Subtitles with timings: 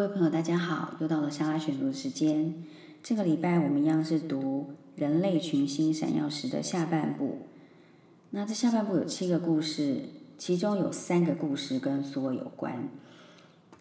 [0.00, 0.94] 各位朋友，大家好！
[0.98, 2.54] 又到了莎拉选读的时间。
[3.02, 7.40] 这个礼拜我们一样是读《人类群星闪耀时》的下半部。
[8.30, 10.04] 那这下半部有七个故事，
[10.38, 12.88] 其中有三个故事跟苏俄有关。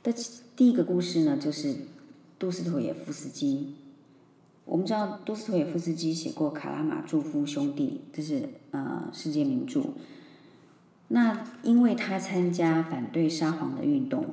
[0.04, 0.14] 的
[0.58, 1.74] 第一个故事呢，就是
[2.38, 3.76] 杜斯妥也夫斯基。
[4.66, 9.84] 我们知道杜斯妥也夫斯基写过《卡拉马祝夫兄弟》，这是呃世界名著。
[11.08, 14.26] 那因为他参加反对沙皇的运动。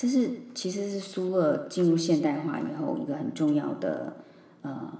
[0.00, 4.16] 这是其实是苏俄进入现代化以后一个很重要的
[4.62, 4.90] 呃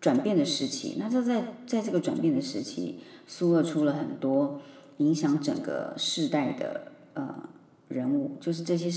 [0.00, 0.96] 转变的时期。
[0.98, 2.98] 那这在在这个转变的时期，
[3.28, 4.60] 苏俄出了很多
[4.96, 7.48] 影响整个世代的呃
[7.86, 8.88] 人物，就是这些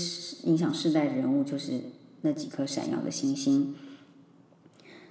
[0.50, 1.80] 影响世代的人物，就是
[2.22, 3.76] 那几颗闪耀的星星。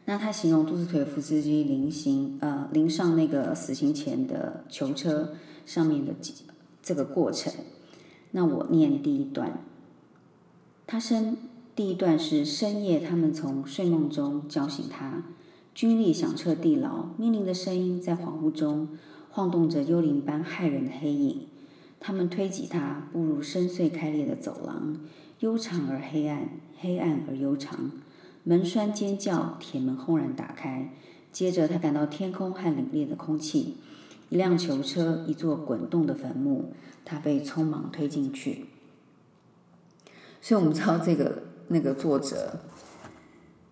[0.03, 5.33] 那他形容杜斯妥夫斯基临行呃临上那个死刑前的囚车
[5.65, 6.33] 上面的几
[6.83, 7.53] 这个过程。
[8.31, 9.63] 那我念第一段。
[10.89, 11.35] 他生
[11.75, 15.21] 第一段是深夜，他们从睡梦中叫醒他，
[15.75, 18.87] 军力响彻地牢，命令的声音在恍惚中
[19.29, 21.41] 晃动着幽灵般骇人的黑影。
[21.99, 24.97] 他们推挤他步入深邃开裂的走廊，
[25.41, 27.91] 悠长而黑暗，黑暗而悠长。
[28.45, 30.93] 门栓尖叫，铁门轰然打开。
[31.33, 33.75] 接着，他感到天空和凛冽的空气，
[34.29, 36.71] 一辆囚车，一座滚动的坟墓。
[37.03, 38.67] 他被匆忙推进去。
[40.41, 42.59] 所以我们知道这个那个作者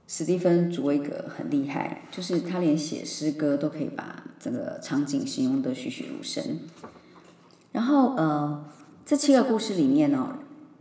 [0.08, 6.60] 史蒂芬·卓威格很厉害，就是他连写诗歌都可以把整个场景形容的栩栩如生。
[7.72, 8.66] 然后呃，
[9.06, 10.38] 这七个故事里面呢，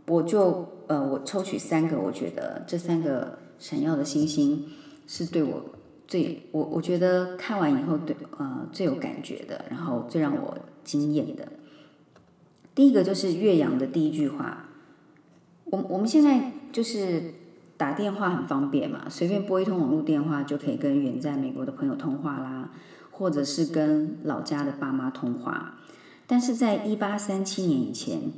[0.07, 4.67] 我就呃我抽取三个，我觉得这三个闪耀的星星
[5.07, 5.65] 是对我
[6.07, 11.47] 最我我觉得看完以后对呃最有感觉的，然后最让我惊艳的。
[12.75, 14.64] 第一个就是岳阳的第一句话。
[15.65, 17.33] 我我们现在就是
[17.75, 22.69] 打电话很方便嘛，随便拨一通网络电话就可以跟远在美国的朋友通话啦，
[23.11, 25.79] 或者是跟老家的爸妈通话。
[26.27, 28.31] 但是在一八三七年以前，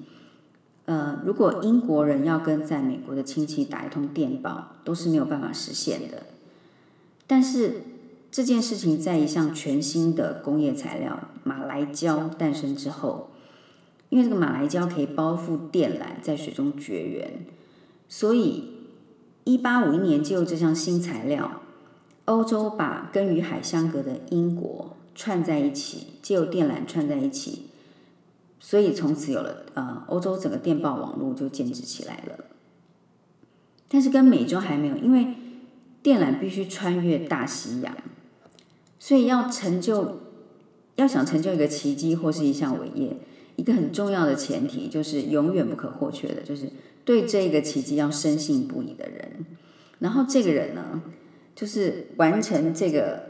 [0.86, 6.24] 呃，如果英国人要跟在美国的亲戚打一通电报，都是没有办法实现的。
[7.28, 7.82] 但是
[8.32, 13.30] 这件事情在一项全新的工业材料——马来胶诞生之后。
[14.10, 17.46] 因为这个马来胶可以包覆电缆，在水中绝缘，
[18.08, 18.70] 所以
[19.44, 21.62] 一八五一年就有这项新材料，
[22.26, 27.68] 欧洲把跟与海相隔的英国串在一起，借由电缆串在一起，
[28.62, 32.46] 所以从此有了呃欧洲整个电报网络就建制起来了。
[33.90, 35.34] 但是跟美洲还没有，因为
[36.02, 37.96] 电缆必须穿越大西洋，
[39.00, 40.20] 所以要成就，
[40.96, 43.18] 要想成就一个奇迹或是一项伟业。
[43.58, 46.70] 一个很重要的前提就是永远不可或缺的，就是
[47.04, 49.46] 对这个奇迹要深信不疑的人。
[49.98, 51.02] 然后这个人呢，
[51.56, 53.24] 就是完成这个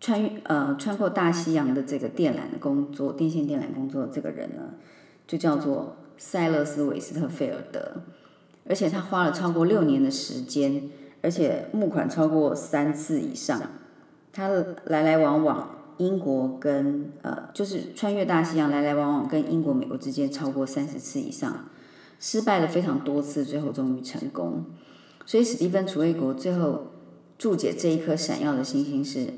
[0.00, 4.06] 穿越呃穿过大西洋的这个电缆的工作，电线电缆工作。
[4.06, 4.74] 这个人呢，
[5.26, 8.02] 就叫做塞勒斯韦斯特菲尔德，
[8.66, 10.88] 而且他花了超过六年的时间，
[11.20, 13.60] 而且募款超过三次以上，
[14.32, 14.48] 他
[14.86, 15.70] 来来往往。
[15.98, 21.68] 英国跟呃，就是穿越大西洋来来往往，跟英国、美国之间超过三十次以上，
[22.18, 24.64] 失败了非常多次，最后终于成功。
[25.26, 26.88] 所以史蒂芬·楚卫国最后
[27.38, 29.28] 注解这一颗闪耀的星星是：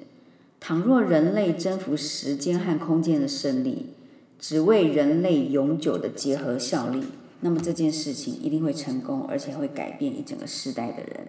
[0.59, 3.91] 倘若人类征服时间和空间的胜利，
[4.39, 7.03] 只为人类永久的结合效力，
[7.41, 11.27] 那么这件事情一定会成功，而且会改变一整个时代的人。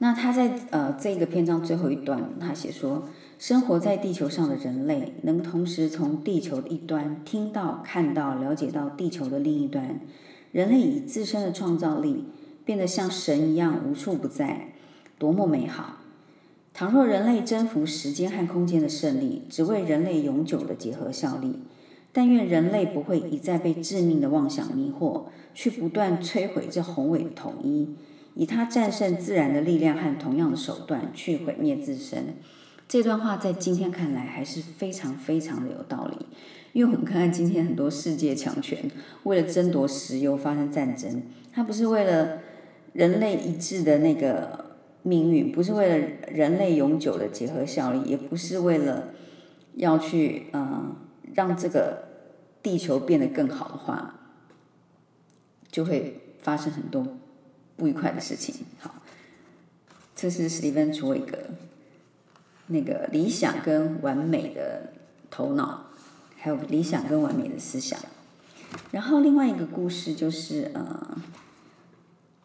[0.00, 10.00] 那他在呃这个篇章最后一段，他写说，生活在地球上的人类能同时从地球的一端听到、看到、了解到地球的另一端，
[10.52, 12.26] 人类以自身的创造力
[12.64, 14.68] 变得像神一样无处不在，
[15.18, 15.96] 多么美好！
[16.72, 21.58] 倘若人类征服时间和空间的胜利，只为人类永久的结合效力，
[22.12, 25.24] 但愿人类不会一再被致命的妄想迷惑，
[25.54, 27.96] 去不断摧毁这宏伟的统一。
[28.38, 32.36] 以他战胜自然的力量和同样的手段去毁灭自身，
[32.86, 36.26] 这段话在今天看来还是非常非常的有道理。
[36.72, 38.78] 因为我们看看今天很多世界强权
[39.24, 41.20] 为了争夺石油发生战争，
[41.52, 42.38] 它不是为了
[42.92, 49.08] 人类一致的那个命运，不是为了人类永久的结合效力，也不是为了
[49.74, 50.94] 要去嗯
[51.34, 52.04] 让这个
[52.62, 54.14] 地球变得更好的话，
[55.72, 57.04] 就会发生很多。
[57.78, 58.54] 不愉快的事情。
[58.80, 58.96] 好，
[60.14, 61.38] 这是史蒂芬·楚韦格
[62.66, 64.92] 那个理想跟完美的
[65.30, 65.86] 头脑，
[66.36, 67.98] 还有理想跟完美的思想。
[68.90, 71.16] 然后另外一个故事就是呃，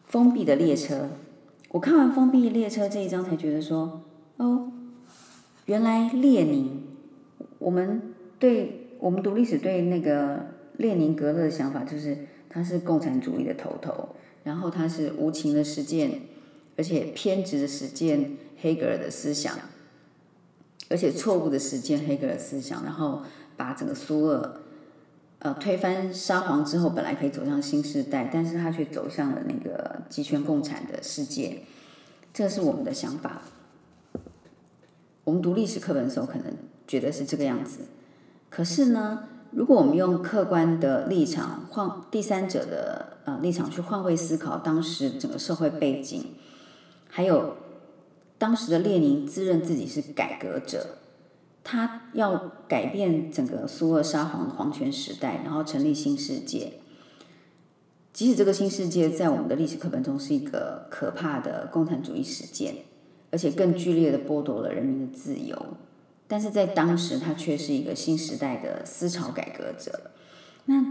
[0.06, 1.10] 封闭的列车。
[1.70, 4.02] 我看完封闭列车这一章才觉得说，
[4.36, 4.72] 哦，
[5.66, 6.82] 原来列宁，
[7.58, 10.46] 我们对我们读历史对那个
[10.76, 14.14] 列宁格勒的想法就是他是共产主义的头头，
[14.44, 16.22] 然后他是无情的实践，
[16.76, 19.58] 而且偏执的实践黑格尔的思想，
[20.88, 23.22] 而且错误的实践黑格尔思想，然后
[23.56, 24.60] 把整个苏俄。
[25.40, 31.64] 呃，推翻沙皇之后，本来可以走向新时代，但是他却走向了那个集权共产的世界，
[32.32, 33.42] 这是我们的想法。
[35.24, 36.56] 我们读历史课本的时候，可能
[36.86, 37.80] 觉得是这个样子。
[38.48, 46.24] 可是呢，如果我们用客观的立场换第三者的呃立场去换位思考当时整个社会背景，
[47.08, 47.56] 还有
[48.36, 50.98] 当时的列宁自认自己是改革者。
[51.62, 56.74] 他要改变整个苏俄沙皇的皇权时代，然后成立新世界。
[58.12, 62.74] 即使这个新世界在我们的历史课本中是一个可怕的共产主义实践，
[63.30, 65.56] 而且更剧烈的剥夺了人民的自由，
[66.34, 70.10] 但是在当时他却是一个新时代的思潮改革者。
[70.64, 70.84] 那，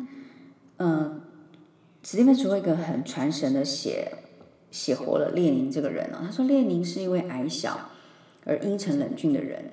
[0.77, 1.19] 呃，
[2.01, 4.09] 史蒂芬·楚一个很传神的写
[4.71, 6.19] 写活了列宁这个人哦。
[6.21, 7.89] 他说，列宁是一位矮小
[8.45, 9.71] 而阴沉冷峻的人。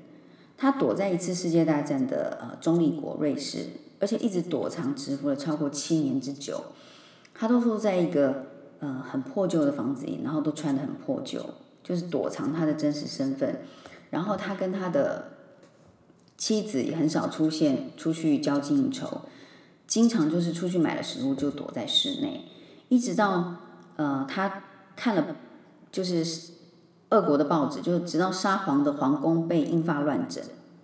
[0.59, 3.67] 他躲在一次世界大战的呃中立国瑞士，
[4.01, 6.61] 而且一直躲藏蛰伏了超过七年之久。
[7.33, 8.47] 他都住在一个
[8.81, 11.49] 呃很破旧的房子里，然后都穿的很破旧，
[11.85, 13.61] 就是躲藏他的真实身份。
[14.11, 15.30] 然后他跟他的
[16.41, 19.21] 妻子也很少出现出去交际应酬，
[19.87, 22.47] 经常就是出去买了食物就躲在室内，
[22.89, 23.55] 一直到
[23.95, 24.65] 呃他
[24.97, 25.37] 看了
[25.93, 26.25] 就是。
[27.13, 30.41] 俄国的报纸就直到沙皇的皇宫被英法乱整，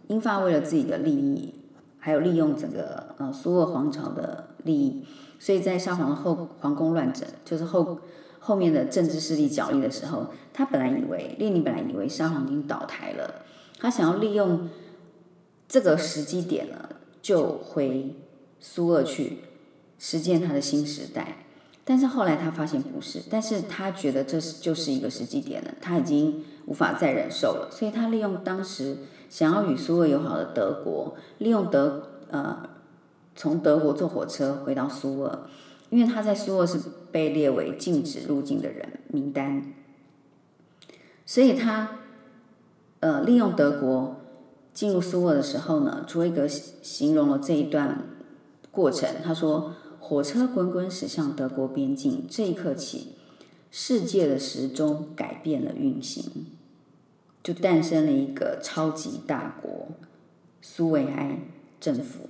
[0.08, 1.54] 英法为了自己的利益，
[2.00, 5.04] 还有利用整个呃苏俄皇朝的利益，
[5.38, 8.00] 所以在沙皇的后皇宫乱整，就是后
[8.40, 13.42] 后面的政治势力角力的时候，他本来以为列宁本来以为沙皇已经倒台了，
[13.78, 14.68] 他想要利用
[15.68, 16.88] 这个时机点呢，
[17.20, 18.14] 就回
[18.60, 19.38] 苏俄去
[19.98, 21.38] 实践他的新时代。
[21.84, 28.96] 但是后来他发现不是，但是他觉得这是就是一个时机点了，他已经无法再忍受了，所以他利用当时
[29.30, 32.68] 想要与苏俄友好的德国，利用德呃
[33.36, 35.48] 从德国坐火车回到苏俄，
[35.90, 36.80] 因为他在苏俄是
[37.12, 39.72] 被列为禁止入境的人名单，
[41.24, 41.98] 所以他
[42.98, 44.16] 呃利用德国
[44.76, 48.06] 进入苏俄的时候呢，朱威格形容了这一段
[48.70, 49.72] 过程，他说。
[49.98, 53.14] 火车滚滚驶向德国边境，这一刻起，
[53.72, 56.46] 世界的时钟改变了运行，
[57.42, 59.88] 就诞生了一个超级大国——
[60.62, 61.40] 苏维埃
[61.80, 62.28] 政府。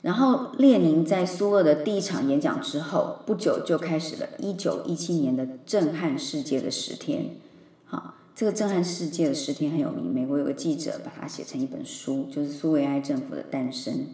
[0.00, 7.32] 然后，列宁在苏俄的第一场演讲之后，不久就开始了一九一七年的震撼世界的十天。
[8.40, 14.06] 这个震撼世界的十天很有名，美国有个记者把它写成一本书，就是苏维埃政府的诞生。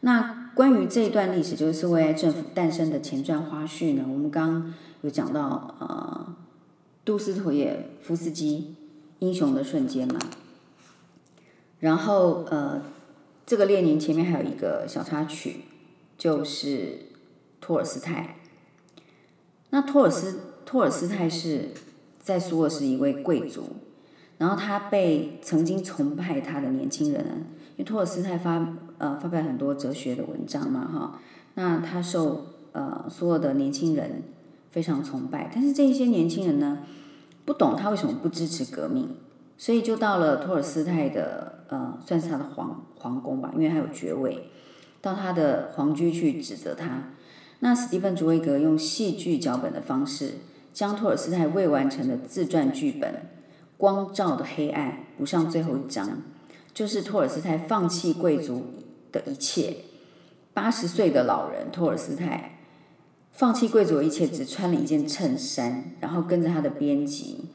[0.00, 4.04] 那关于这一段历史，就是苏维埃政府诞生的前传花絮呢？
[4.06, 6.36] 我们刚有讲到，呃，
[7.02, 8.74] 杜斯妥耶夫斯基
[9.20, 10.20] 英雄的瞬间嘛。
[11.78, 12.82] 然后，呃，
[13.46, 15.62] 这个列宁前面还有一个小插曲，
[16.18, 17.06] 就是
[17.58, 18.36] 托尔斯泰。
[19.70, 21.70] 那托尔斯托尔斯泰是
[22.20, 23.64] 在苏俄是一位贵族，
[24.38, 27.24] 然后他被曾经崇拜他的年轻人，
[27.76, 28.76] 因为托尔斯泰发。
[29.00, 31.18] 呃，发表很多哲学的文章嘛，哈，
[31.54, 34.24] 那他受呃所有的年轻人
[34.70, 36.80] 非常崇拜，但是这些年轻人呢，
[37.46, 39.08] 不懂他为什么不支持革命，
[39.56, 44.50] 所以就到了托尔斯泰的呃，算是他的皇皇宫吧，因为他有爵位，
[45.00, 47.04] 到他的皇居去指责他。
[47.60, 50.34] 那史蒂芬·卓维格用戏剧脚本的方式，
[50.72, 53.10] 将托尔斯泰未完成的自传剧本
[53.76, 56.22] 《光照的黑暗》补上最后一章，
[56.74, 58.64] 就是托尔斯泰放弃贵族。
[59.12, 59.78] 的一切，
[60.54, 62.60] 八十岁的老人托尔斯泰
[63.32, 67.46] 放弃贵族的一切，只穿了一件衬衫，然后跟着他的编辑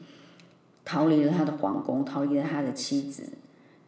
[0.84, 3.22] 逃离了他的皇宫，逃离了他的妻子，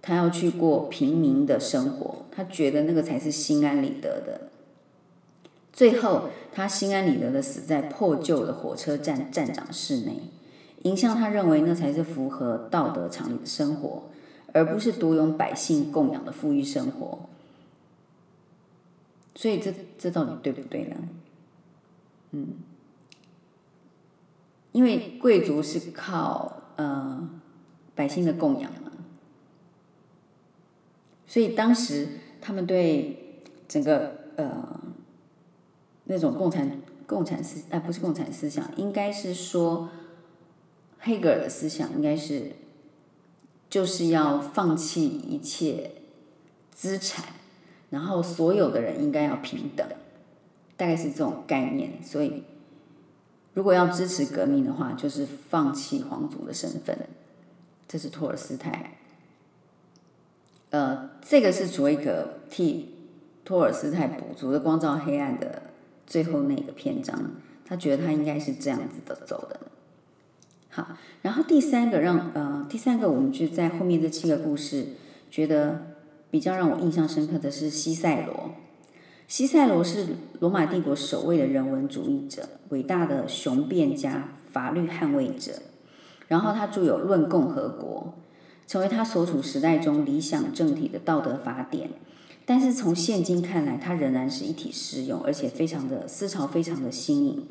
[0.01, 4.48] 他要去过平民的生活，他觉得那个才是心安理得的。
[5.79, 10.23] 最后，他心安理得的死在破旧的火车站站长室内，
[10.83, 14.11] 影像他认为那才是符合道德常理的生活，
[14.53, 17.21] 而不是独拥百姓供养的富裕生活。
[19.37, 20.97] 所以这这到底对不对呢？
[22.33, 22.55] 嗯，
[24.73, 27.31] 因为贵族是靠呃
[27.95, 28.91] 百姓的供养嘛，
[31.29, 32.09] 所以当时
[32.41, 34.81] 他们对整个呃
[36.09, 39.89] 那种共产共产思啊不是共产思想，应该是说
[40.99, 42.53] 黑格尔的思想应该是
[43.71, 45.93] 就是要放弃一切
[46.75, 47.25] 资产，
[47.91, 49.87] 然后所有的人应该要平等，
[50.77, 52.03] 大概是这种概念。
[52.03, 52.43] 所以
[53.55, 56.99] 如果要支持革命的话，就是放弃皇族的身份。
[57.87, 58.99] 这是托尔斯泰。
[60.71, 62.95] 呃，这个是卓伊格替
[63.45, 65.63] 托尔斯泰补足的光照黑暗的
[66.09, 67.17] 最后那个篇章，
[67.65, 69.61] 他觉得他应该是这样子的走的。
[70.71, 74.87] 好，然后第三个让呃第三个我们就在后面这七个故事，
[75.31, 75.95] 觉得
[76.33, 78.51] 比较让我印象深刻的是西塞罗。
[79.29, 85.53] 西塞罗是罗马帝国首位的人文主义者，伟大的雄辩家、法律捍卫者。
[86.27, 88.15] 然后他著有《论共和国》。
[88.69, 91.89] 成为他所处时代中理想政体的道德法典，
[92.51, 97.47] 但是从现今看来，它仍然是一体适用，而且非常的思潮非常的新颖。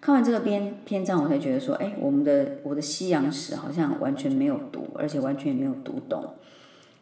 [0.00, 6.34] 看完这个篇篇章，我才觉得说，哎，我们的我的西洋史好像完全没有读，而且完全也没有读懂。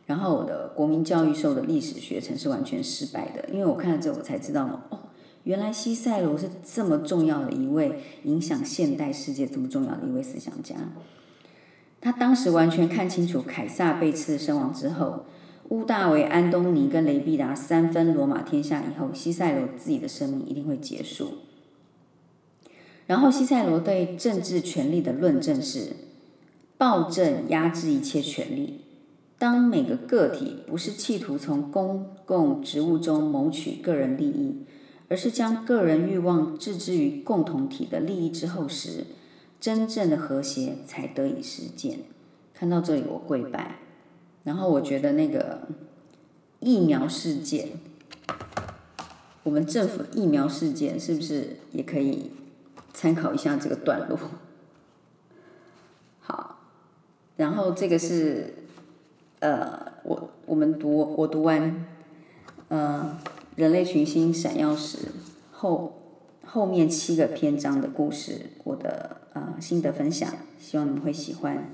[0.05, 4.99] 然后我的国民教育受的历史学程是完全失败的，因为我看了这，我才知道哦，
[5.45, 10.75] 原来西塞罗是这么重要的一位影响现代世界这么重要的一位思想家。
[12.03, 15.25] 他当时完全看清楚，凯撒被刺身亡之后，
[15.71, 21.35] 乌大维、安东尼跟雷必达三分罗马天下以后，西塞罗自己的生命一定会结束。
[23.07, 25.93] 然后，西塞罗对政治权力的论证是：
[26.77, 28.81] 暴政压制一切权力。
[29.39, 34.65] 当每个个体不是企图从公共职务中谋取个人利益，
[35.09, 39.07] 而是将个人欲望置之于共同体的利益之后时，
[39.61, 42.01] 真正的和谐才得以实践。
[42.53, 43.77] 看到这里，我跪拜。
[44.45, 45.69] 然后我觉得那个
[46.61, 47.69] 疫苗事件，
[49.43, 52.31] 我们政府疫苗事件是不是也可以
[52.93, 54.19] 参考一下这个段落？
[56.21, 56.59] 好，
[57.37, 58.55] 然后这个是
[59.41, 61.87] 呃，我我们读我读完
[62.69, 63.19] 呃
[63.57, 64.99] 人类群星闪耀时
[65.53, 65.97] 后。
[66.53, 70.29] 后面七个篇章的故事，我的呃心得分享，
[70.59, 71.73] 希望你们会喜欢。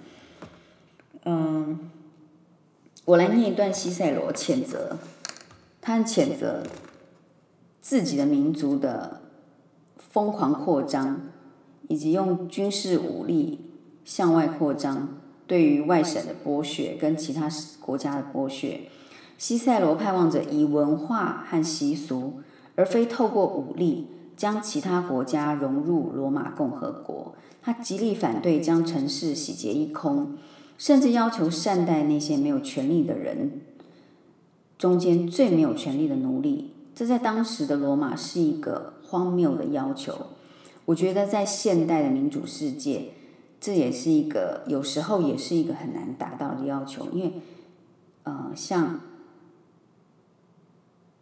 [1.25, 1.91] 嗯，
[3.07, 4.99] 我来念一段西塞罗谴责，
[5.81, 6.65] 他谴责
[7.81, 9.23] 自己的民族的
[9.97, 11.21] 疯狂扩张，
[11.89, 13.71] 以及用军事武力
[14.05, 15.09] 向外扩张，
[15.47, 17.49] 对于外省的剥削跟其他
[17.81, 18.81] 国家的剥削。
[19.39, 22.41] 西塞罗盼望着以文化和习俗，
[22.75, 24.09] 而非透过武力。
[24.37, 30.37] 将其他国家融入罗马共和国，他极力反对将城市洗劫一空，
[30.79, 33.61] 甚至要求善待那些没有权利的人，
[34.79, 36.73] 中间最没有权利的奴隶。
[36.95, 40.15] 这在当时的罗马是一个荒谬的要求。
[40.87, 43.11] 我觉得在现代的民主世界，
[43.61, 47.33] 这也是一个有时候也是一个很难达到的要求，因为，
[48.25, 49.01] 呃，像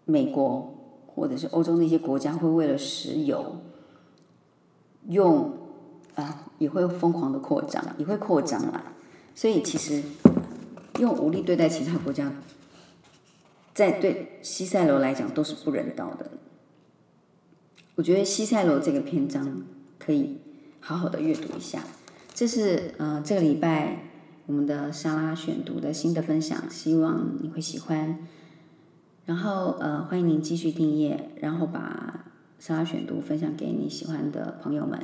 [0.04, 0.70] 美国。
[1.16, 3.54] 或者是欧洲那些国家会为了石油，
[5.08, 5.52] 用
[6.16, 8.93] 啊也会疯狂的扩张，也会扩张啦。
[9.34, 10.02] 所以其实
[11.00, 12.32] 用武力对待其他国家，
[13.74, 16.30] 在对西塞罗来讲都是不人道的。
[17.96, 19.62] 我觉得西塞罗这个篇章
[19.98, 20.38] 可以
[20.80, 21.82] 好好的阅读一下。
[22.32, 24.04] 这是呃这个礼拜
[24.46, 28.18] 我们的莎拉选读的新的分享，希望你会喜欢。
[29.26, 32.26] 然后呃，欢迎您继续订阅，然后把
[32.58, 35.00] 莎拉选读分享给你喜欢的朋友们，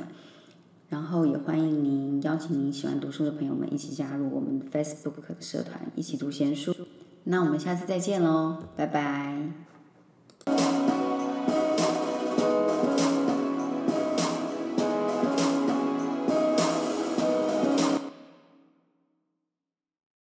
[0.91, 6.75] 然后也欢迎您邀请您喜欢读书的朋友们一起加入我们 Facebook 的社团，一起读闲书。
[7.23, 9.70] 那我们下次再见喽，拜拜。